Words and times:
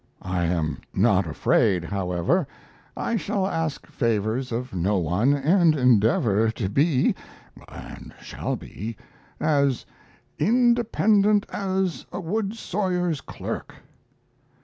I 0.23 0.45
am 0.45 0.79
not 0.95 1.27
afraid, 1.27 1.83
however; 1.83 2.47
I 2.97 3.17
shall 3.17 3.45
ask 3.45 3.85
favors 3.85 4.51
of 4.51 4.73
no 4.73 4.97
one 4.97 5.35
and 5.35 5.75
endeavor 5.75 6.49
to 6.53 6.69
be 6.69 7.13
(and 7.67 8.11
shall 8.19 8.55
be) 8.55 8.97
as 9.39 9.85
"independent 10.39 11.45
as 11.53 12.07
a 12.11 12.19
wood 12.19 12.55
sawyer's 12.55 13.21
clerk."... 13.21 13.75